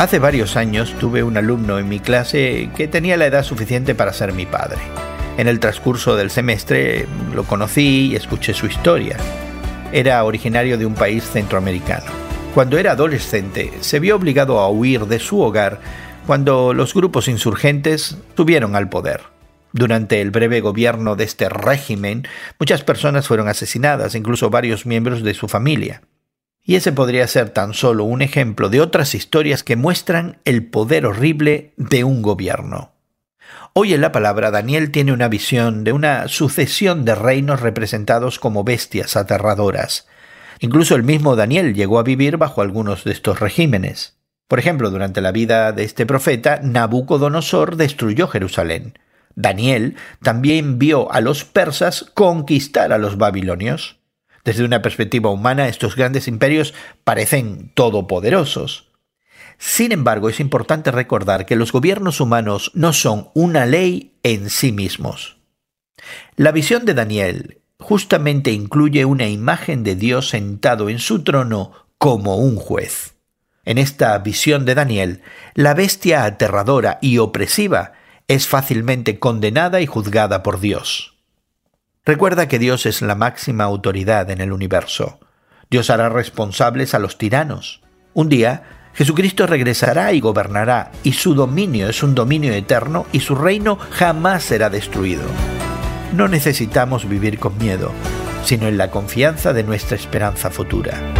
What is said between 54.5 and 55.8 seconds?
una perspectiva humana,